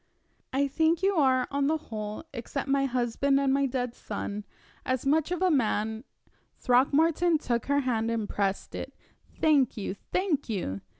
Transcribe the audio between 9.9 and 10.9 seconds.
thank you!"